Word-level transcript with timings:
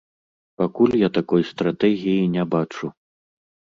Пакуль 0.61 0.95
я 1.01 1.09
такой 1.19 1.41
стратэгіі 1.51 2.27
не 2.37 2.43
бачу. 2.55 2.85